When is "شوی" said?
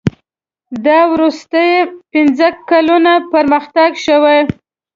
4.05-4.39